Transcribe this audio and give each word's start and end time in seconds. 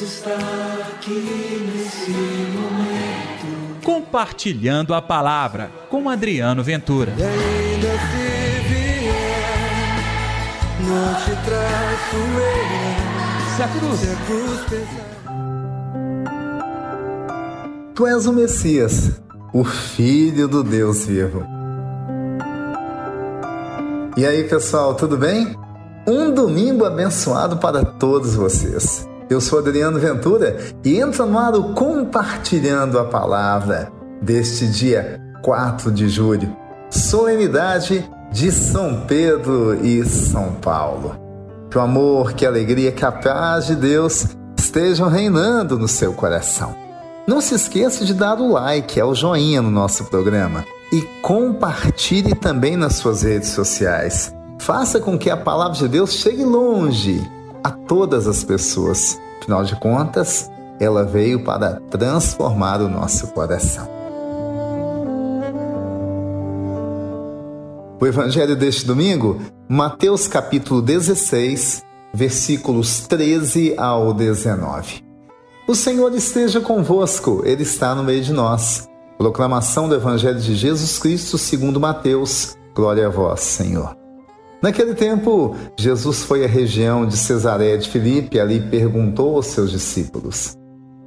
Deus 0.00 0.12
está 0.12 0.32
aqui 0.96 1.68
nesse 1.74 2.10
momento. 2.10 3.84
Compartilhando 3.84 4.94
a 4.94 5.02
palavra 5.02 5.70
com 5.90 6.08
Adriano 6.08 6.62
Ventura. 6.64 7.12
E 7.18 7.22
ainda 7.22 7.88
se 7.88 8.60
vier, 8.68 9.10
não 10.80 11.14
te 11.16 11.32
traço 11.44 12.16
eu. 12.16 13.56
Se 13.56 13.62
a 13.62 13.68
cruz, 13.68 14.00
Se 14.00 14.10
a 14.10 14.16
cruz 14.26 14.60
pesar. 14.70 15.10
Tu 17.94 18.06
és 18.06 18.26
o 18.26 18.32
Messias, 18.32 19.20
o 19.52 19.64
Filho 19.64 20.48
do 20.48 20.64
Deus 20.64 21.04
vivo. 21.04 21.44
E 24.16 24.24
aí, 24.24 24.44
pessoal, 24.44 24.94
tudo 24.94 25.18
bem? 25.18 25.54
Um 26.06 26.32
domingo 26.32 26.86
abençoado 26.86 27.58
para 27.58 27.84
todos 27.84 28.34
vocês. 28.34 29.09
Eu 29.30 29.40
sou 29.40 29.60
Adriano 29.60 29.96
Ventura 29.96 30.58
e 30.84 30.98
entra 30.98 31.24
no 31.24 31.38
ar 31.38 31.54
o 31.54 31.72
Compartilhando 31.72 32.98
a 32.98 33.04
Palavra 33.04 33.92
deste 34.20 34.66
dia 34.66 35.20
4 35.44 35.92
de 35.92 36.08
julho, 36.08 36.56
solenidade 36.90 38.10
de 38.32 38.50
São 38.50 39.02
Pedro 39.06 39.86
e 39.86 40.04
São 40.04 40.54
Paulo. 40.54 41.14
Que 41.70 41.78
o 41.78 41.80
amor, 41.80 42.32
que 42.32 42.44
a 42.44 42.48
alegria, 42.48 42.90
que 42.90 43.04
a 43.04 43.12
paz 43.12 43.68
de 43.68 43.76
Deus 43.76 44.26
estejam 44.58 45.08
reinando 45.08 45.78
no 45.78 45.86
seu 45.86 46.12
coração. 46.12 46.74
Não 47.24 47.40
se 47.40 47.54
esqueça 47.54 48.04
de 48.04 48.12
dar 48.12 48.40
o 48.40 48.54
like, 48.54 48.98
é 48.98 49.04
o 49.04 49.14
joinha 49.14 49.62
no 49.62 49.70
nosso 49.70 50.06
programa 50.06 50.64
e 50.92 51.02
compartilhe 51.22 52.34
também 52.34 52.76
nas 52.76 52.94
suas 52.94 53.22
redes 53.22 53.50
sociais. 53.50 54.34
Faça 54.58 54.98
com 54.98 55.16
que 55.16 55.30
a 55.30 55.36
palavra 55.36 55.78
de 55.78 55.86
Deus 55.86 56.14
chegue 56.14 56.42
longe 56.44 57.24
a 57.62 57.70
todas 57.70 58.26
as 58.26 58.44
pessoas. 58.44 59.20
Afinal 59.40 59.64
de 59.64 59.74
contas, 59.76 60.50
ela 60.78 61.04
veio 61.04 61.44
para 61.44 61.80
transformar 61.90 62.80
o 62.80 62.88
nosso 62.88 63.28
coração. 63.28 63.88
O 68.00 68.06
evangelho 68.06 68.56
deste 68.56 68.86
domingo, 68.86 69.40
Mateus 69.68 70.26
capítulo 70.26 70.80
16, 70.80 71.82
versículos 72.14 73.00
13 73.06 73.74
ao 73.76 74.14
19. 74.14 75.04
O 75.68 75.74
Senhor 75.74 76.12
esteja 76.14 76.60
convosco, 76.60 77.42
ele 77.44 77.62
está 77.62 77.94
no 77.94 78.02
meio 78.02 78.22
de 78.22 78.32
nós. 78.32 78.88
Proclamação 79.18 79.86
do 79.86 79.94
evangelho 79.94 80.40
de 80.40 80.54
Jesus 80.54 80.98
Cristo, 80.98 81.36
segundo 81.36 81.78
Mateus. 81.78 82.56
Glória 82.74 83.06
a 83.06 83.10
vós, 83.10 83.40
Senhor. 83.40 83.99
Naquele 84.62 84.94
tempo, 84.94 85.56
Jesus 85.76 86.22
foi 86.22 86.44
à 86.44 86.48
região 86.48 87.06
de 87.06 87.16
Cesareia 87.16 87.78
de 87.78 87.88
Filipe 87.88 88.36
e 88.36 88.40
ali 88.40 88.60
perguntou 88.60 89.36
aos 89.36 89.46
seus 89.46 89.70
discípulos: 89.70 90.54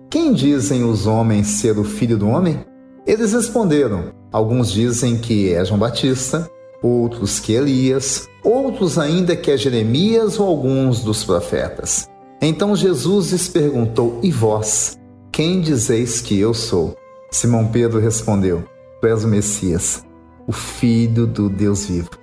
Quem 0.10 0.34
dizem 0.34 0.84
os 0.84 1.06
homens 1.06 1.48
ser 1.48 1.78
o 1.78 1.84
filho 1.84 2.18
do 2.18 2.28
homem? 2.28 2.66
Eles 3.06 3.34
responderam: 3.34 4.12
Alguns 4.32 4.72
dizem 4.72 5.18
que 5.18 5.54
é 5.54 5.64
João 5.64 5.80
Batista, 5.80 6.50
outros 6.82 7.40
que 7.40 7.54
Elias, 7.54 8.28
outros 8.44 8.98
ainda 8.98 9.36
que 9.36 9.52
é 9.52 9.58
Jeremias 9.58 10.40
ou 10.40 10.48
alguns 10.48 11.04
dos 11.04 11.24
profetas. 11.24 12.10
Então 12.42 12.76
Jesus 12.76 13.32
lhes 13.32 13.48
perguntou: 13.48 14.20
E 14.24 14.32
vós, 14.32 14.98
quem 15.32 15.62
dizeis 15.62 16.22
que 16.22 16.40
eu 16.40 16.56
sou? 16.56 16.96
Simão 17.30 17.68
Pedro 17.68 18.00
respondeu: 18.00 18.64
Tu 19.00 19.08
és 19.08 19.24
o 19.24 19.28
Messias, 19.28 20.04
o 20.48 20.52
Filho 20.52 21.28
do 21.28 21.50
Deus 21.50 21.86
vivo. 21.86 22.23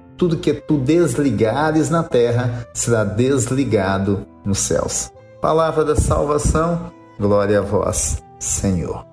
tudo 0.21 0.37
que 0.37 0.53
tu 0.53 0.77
desligares 0.77 1.89
na 1.89 2.03
terra 2.03 2.67
será 2.75 3.03
desligado 3.03 4.23
nos 4.45 4.59
céus. 4.59 5.11
Palavra 5.41 5.83
da 5.83 5.95
salvação, 5.95 6.91
glória 7.19 7.57
a 7.57 7.63
vós, 7.63 8.21
Senhor. 8.37 9.03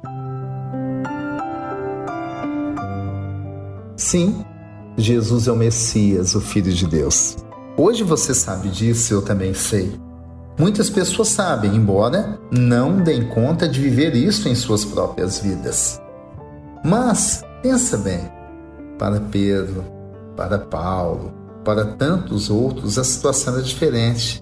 Sim, 3.97 4.45
Jesus 4.99 5.49
é 5.49 5.53
o 5.53 5.57
Messias, 5.57 6.35
o 6.35 6.43
Filho 6.43 6.71
de 6.71 6.87
Deus. 6.87 7.39
Hoje 7.75 8.05
você 8.05 8.35
sabe 8.35 8.69
disso, 8.69 9.15
eu 9.15 9.23
também 9.23 9.55
sei. 9.55 9.99
Muitas 10.59 10.91
pessoas 10.91 11.29
sabem, 11.29 11.75
embora 11.75 12.39
não 12.53 13.01
deem 13.01 13.27
conta 13.31 13.67
de 13.67 13.81
viver 13.81 14.15
isso 14.15 14.47
em 14.47 14.55
suas 14.55 14.85
próprias 14.85 15.39
vidas. 15.39 15.99
Mas, 16.85 17.43
pensa 17.63 17.97
bem, 17.97 18.31
para 18.99 19.19
Pedro, 19.21 19.97
para 20.38 20.56
Paulo, 20.56 21.32
para 21.65 21.84
tantos 21.84 22.49
outros, 22.49 22.97
a 22.97 23.03
situação 23.03 23.54
era 23.54 23.62
diferente. 23.62 24.41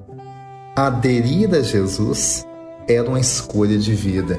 Aderir 0.76 1.54
a 1.54 1.62
Jesus 1.62 2.44
era 2.86 3.08
uma 3.08 3.18
escolha 3.18 3.78
de 3.78 3.94
vida. 3.94 4.38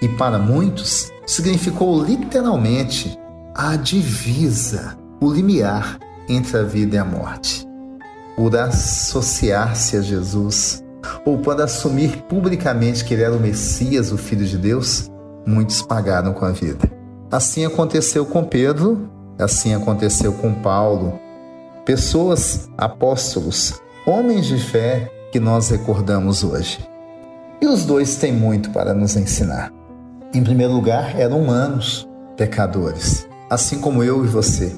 E 0.00 0.08
para 0.08 0.38
muitos, 0.38 1.12
significou 1.26 2.02
literalmente 2.02 3.18
a 3.54 3.76
divisa, 3.76 4.96
o 5.20 5.30
limiar 5.30 5.98
entre 6.26 6.56
a 6.56 6.62
vida 6.62 6.96
e 6.96 6.98
a 6.98 7.04
morte. 7.04 7.66
Por 8.34 8.56
associar-se 8.56 9.98
a 9.98 10.00
Jesus, 10.00 10.82
ou 11.26 11.36
para 11.36 11.64
assumir 11.64 12.22
publicamente 12.30 13.04
que 13.04 13.12
ele 13.12 13.24
era 13.24 13.36
o 13.36 13.40
Messias, 13.40 14.10
o 14.10 14.16
Filho 14.16 14.46
de 14.46 14.56
Deus, 14.56 15.10
muitos 15.46 15.82
pagaram 15.82 16.32
com 16.32 16.46
a 16.46 16.50
vida. 16.50 16.90
Assim 17.30 17.66
aconteceu 17.66 18.24
com 18.24 18.42
Pedro, 18.42 19.17
assim 19.38 19.74
aconteceu 19.74 20.32
com 20.32 20.52
Paulo. 20.54 21.18
Pessoas, 21.84 22.68
apóstolos, 22.76 23.80
homens 24.06 24.46
de 24.46 24.58
fé 24.58 25.10
que 25.32 25.38
nós 25.38 25.70
recordamos 25.70 26.44
hoje. 26.44 26.78
E 27.60 27.66
os 27.66 27.84
dois 27.84 28.16
têm 28.16 28.32
muito 28.32 28.70
para 28.70 28.94
nos 28.94 29.16
ensinar. 29.16 29.72
Em 30.34 30.42
primeiro 30.42 30.72
lugar, 30.72 31.18
eram 31.18 31.40
humanos, 31.40 32.06
pecadores, 32.36 33.26
assim 33.48 33.80
como 33.80 34.04
eu 34.04 34.24
e 34.24 34.28
você. 34.28 34.74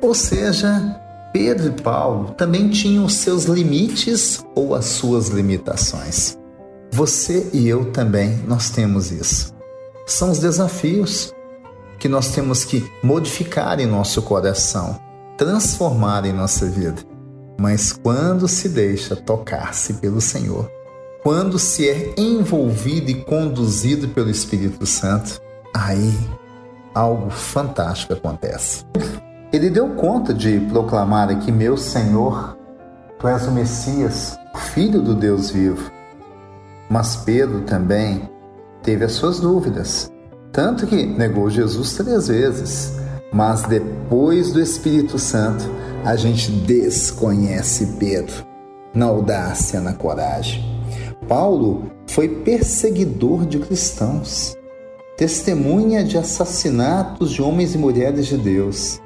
Ou 0.00 0.14
seja, 0.14 1.00
Pedro 1.32 1.68
e 1.68 1.82
Paulo 1.82 2.30
também 2.32 2.70
tinham 2.70 3.08
seus 3.08 3.44
limites 3.44 4.44
ou 4.54 4.74
as 4.74 4.86
suas 4.86 5.28
limitações. 5.28 6.38
Você 6.90 7.50
e 7.52 7.68
eu 7.68 7.90
também, 7.92 8.38
nós 8.46 8.70
temos 8.70 9.10
isso. 9.10 9.52
São 10.06 10.30
os 10.30 10.38
desafios 10.38 11.32
que 11.98 12.08
nós 12.08 12.30
temos 12.30 12.64
que 12.64 12.84
modificar 13.02 13.80
em 13.80 13.86
nosso 13.86 14.22
coração, 14.22 14.98
transformar 15.36 16.24
em 16.26 16.32
nossa 16.32 16.66
vida. 16.66 17.02
Mas 17.58 17.92
quando 17.92 18.48
se 18.48 18.68
deixa 18.68 19.14
tocar-se 19.14 19.94
pelo 19.94 20.20
Senhor, 20.20 20.70
quando 21.22 21.58
se 21.58 21.88
é 21.88 22.14
envolvido 22.18 23.10
e 23.10 23.14
conduzido 23.14 24.08
pelo 24.08 24.28
Espírito 24.28 24.84
Santo, 24.84 25.40
aí 25.74 26.12
algo 26.94 27.30
fantástico 27.30 28.12
acontece. 28.12 28.84
Ele 29.52 29.70
deu 29.70 29.90
conta 29.90 30.34
de 30.34 30.60
proclamar 30.60 31.30
aqui: 31.30 31.50
Meu 31.50 31.76
Senhor, 31.76 32.56
tu 33.18 33.28
és 33.28 33.46
o 33.46 33.52
Messias, 33.52 34.36
Filho 34.72 35.00
do 35.00 35.14
Deus 35.14 35.50
vivo. 35.50 35.90
Mas 36.90 37.16
Pedro 37.16 37.62
também 37.62 38.28
teve 38.82 39.04
as 39.04 39.12
suas 39.12 39.40
dúvidas, 39.40 40.10
tanto 40.54 40.86
que 40.86 41.04
negou 41.04 41.50
Jesus 41.50 41.94
três 41.94 42.28
vezes. 42.28 42.92
Mas 43.32 43.64
depois 43.64 44.52
do 44.52 44.60
Espírito 44.60 45.18
Santo, 45.18 45.68
a 46.04 46.14
gente 46.14 46.50
desconhece 46.52 47.96
Pedro 47.98 48.46
na 48.94 49.06
audácia, 49.06 49.80
na 49.80 49.92
coragem. 49.92 50.64
Paulo 51.26 51.90
foi 52.06 52.28
perseguidor 52.28 53.44
de 53.44 53.58
cristãos, 53.58 54.56
testemunha 55.16 56.04
de 56.04 56.16
assassinatos 56.16 57.32
de 57.32 57.42
homens 57.42 57.74
e 57.74 57.78
mulheres 57.78 58.26
de 58.26 58.36
Deus, 58.36 59.00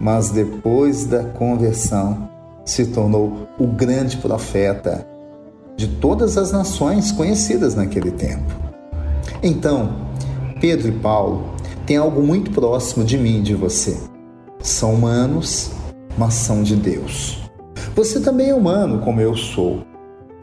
mas 0.00 0.30
depois 0.30 1.04
da 1.04 1.22
conversão 1.22 2.28
se 2.64 2.86
tornou 2.86 3.46
o 3.58 3.66
grande 3.68 4.16
profeta 4.16 5.06
de 5.76 5.86
todas 5.86 6.36
as 6.36 6.50
nações 6.50 7.12
conhecidas 7.12 7.76
naquele 7.76 8.10
tempo. 8.10 8.52
Então, 9.40 10.07
Pedro 10.60 10.88
e 10.88 10.92
Paulo 10.92 11.44
têm 11.86 11.96
algo 11.96 12.22
muito 12.22 12.50
próximo 12.50 13.04
de 13.04 13.16
mim 13.16 13.38
e 13.38 13.42
de 13.42 13.54
você. 13.54 13.96
São 14.60 14.94
humanos, 14.94 15.70
mas 16.16 16.34
são 16.34 16.62
de 16.62 16.76
Deus. 16.76 17.38
Você 17.94 18.20
também 18.20 18.50
é 18.50 18.54
humano, 18.54 19.00
como 19.00 19.20
eu 19.20 19.36
sou, 19.36 19.82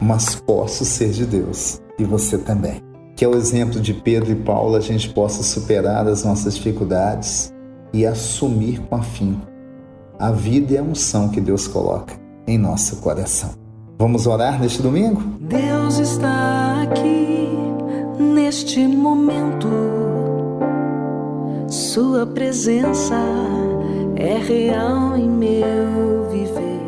mas 0.00 0.34
posso 0.34 0.84
ser 0.84 1.10
de 1.10 1.26
Deus 1.26 1.80
e 1.98 2.04
você 2.04 2.38
também. 2.38 2.82
Que 3.14 3.24
ao 3.24 3.34
exemplo 3.34 3.80
de 3.80 3.94
Pedro 3.94 4.32
e 4.32 4.36
Paulo 4.36 4.76
a 4.76 4.80
gente 4.80 5.08
possa 5.10 5.42
superar 5.42 6.06
as 6.06 6.24
nossas 6.24 6.56
dificuldades 6.56 7.52
e 7.92 8.04
assumir 8.04 8.80
com 8.80 8.96
afinco 8.96 9.46
a 10.18 10.30
vida 10.30 10.74
e 10.74 10.78
a 10.78 10.82
unção 10.82 11.28
que 11.28 11.40
Deus 11.40 11.68
coloca 11.68 12.14
em 12.46 12.58
nosso 12.58 12.96
coração. 12.96 13.50
Vamos 13.98 14.26
orar 14.26 14.60
neste 14.60 14.82
domingo? 14.82 15.22
Deus 15.40 15.98
está 15.98 16.82
aqui 16.82 17.48
neste 18.18 18.86
momento. 18.86 19.95
Sua 21.96 22.26
presença 22.26 23.14
é 24.16 24.36
real 24.36 25.16
em 25.16 25.30
meu 25.30 26.28
viver. 26.30 26.78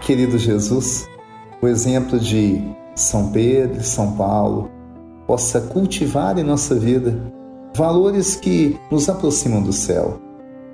Querido 0.00 0.38
Jesus, 0.38 1.06
o 1.60 1.68
exemplo 1.68 2.18
de 2.18 2.58
São 2.94 3.30
Pedro 3.32 3.82
e 3.82 3.84
São 3.84 4.12
Paulo 4.12 4.70
possa 5.26 5.60
cultivar 5.60 6.38
em 6.38 6.42
nossa 6.42 6.74
vida 6.74 7.14
valores 7.76 8.36
que 8.36 8.80
nos 8.90 9.10
aproximam 9.10 9.62
do 9.62 9.74
céu, 9.74 10.22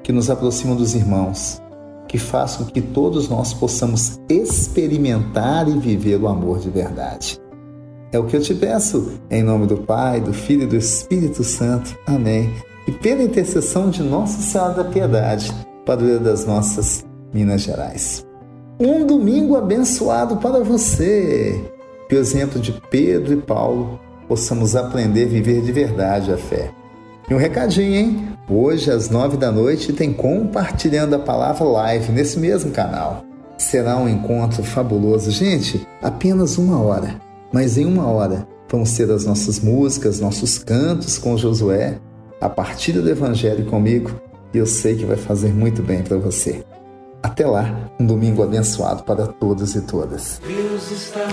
que 0.00 0.12
nos 0.12 0.30
aproximam 0.30 0.76
dos 0.76 0.94
irmãos, 0.94 1.60
que 2.06 2.18
façam 2.18 2.66
que 2.66 2.80
todos 2.80 3.28
nós 3.28 3.52
possamos 3.52 4.20
experimentar 4.28 5.68
e 5.68 5.76
viver 5.76 6.20
o 6.20 6.28
amor 6.28 6.60
de 6.60 6.70
verdade. 6.70 7.39
É 8.12 8.18
o 8.18 8.24
que 8.24 8.36
eu 8.36 8.40
te 8.40 8.54
peço, 8.54 9.20
em 9.30 9.40
nome 9.40 9.68
do 9.68 9.76
Pai, 9.76 10.20
do 10.20 10.32
Filho 10.32 10.64
e 10.64 10.66
do 10.66 10.76
Espírito 10.76 11.44
Santo. 11.44 11.96
Amém. 12.04 12.52
E 12.88 12.90
pela 12.90 13.22
intercessão 13.22 13.88
de 13.88 14.02
Nossa 14.02 14.42
Senhora 14.42 14.82
da 14.82 14.84
Piedade, 14.84 15.54
padroeira 15.86 16.18
das 16.18 16.44
nossas 16.44 17.04
Minas 17.32 17.60
Gerais. 17.60 18.26
Um 18.80 19.06
domingo 19.06 19.56
abençoado 19.56 20.38
para 20.38 20.58
você. 20.64 21.64
Que 22.08 22.16
o 22.16 22.18
exemplo 22.18 22.60
de 22.60 22.72
Pedro 22.90 23.32
e 23.32 23.36
Paulo 23.36 24.00
possamos 24.26 24.74
aprender 24.74 25.26
a 25.26 25.28
viver 25.28 25.62
de 25.62 25.70
verdade 25.70 26.32
a 26.32 26.36
fé. 26.36 26.72
E 27.28 27.34
um 27.34 27.38
recadinho, 27.38 27.94
hein? 27.94 28.28
Hoje, 28.48 28.90
às 28.90 29.08
nove 29.08 29.36
da 29.36 29.52
noite, 29.52 29.92
tem 29.92 30.12
Compartilhando 30.12 31.14
a 31.14 31.18
Palavra 31.20 31.64
Live 31.64 32.10
nesse 32.10 32.40
mesmo 32.40 32.72
canal. 32.72 33.24
Será 33.56 33.96
um 33.98 34.08
encontro 34.08 34.64
fabuloso. 34.64 35.30
Gente, 35.30 35.86
apenas 36.02 36.58
uma 36.58 36.82
hora. 36.82 37.29
Mas 37.52 37.76
em 37.76 37.84
uma 37.84 38.06
hora 38.06 38.46
vamos 38.70 38.92
ter 38.92 39.10
as 39.10 39.24
nossas 39.24 39.58
músicas, 39.58 40.20
nossos 40.20 40.58
cantos 40.58 41.18
com 41.18 41.36
Josué, 41.36 41.98
a 42.40 42.48
partilha 42.48 43.02
do 43.02 43.10
Evangelho 43.10 43.66
comigo, 43.66 44.12
e 44.54 44.58
eu 44.58 44.66
sei 44.66 44.96
que 44.96 45.04
vai 45.04 45.16
fazer 45.16 45.52
muito 45.52 45.82
bem 45.82 46.02
para 46.02 46.16
você. 46.16 46.64
Até 47.22 47.46
lá, 47.46 47.90
um 47.98 48.06
domingo 48.06 48.42
abençoado 48.42 49.02
para 49.02 49.26
todos 49.26 49.74
e 49.74 49.82
todas. 49.82 50.40
Deus 50.46 50.90
está 50.90 51.26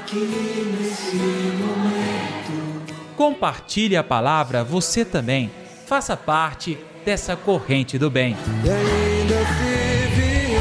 aqui 0.00 0.74
nesse 0.78 1.16
momento. 1.16 2.86
Compartilhe 3.16 3.96
a 3.96 4.04
palavra 4.04 4.64
você 4.64 5.04
também. 5.04 5.50
Faça 5.84 6.16
parte 6.16 6.78
dessa 7.04 7.36
corrente 7.36 7.98
do 7.98 8.10
bem. 8.10 8.36
E 8.64 8.70
ainda 8.70 9.34
se 9.34 10.14
vier, 10.16 10.56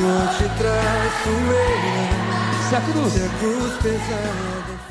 não 0.00 0.26
te 0.28 0.44
traço 0.58 1.28
eu. 2.16 2.21
A 2.74 2.80
cruz. 2.80 3.12
Se 3.12 3.22
a 3.22 3.28
cruz 3.38 3.72
pesada 3.82 4.81